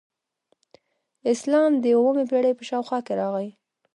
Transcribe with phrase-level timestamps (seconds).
[1.33, 3.49] اسلام د اوومې پیړۍ په شاوخوا کې راغی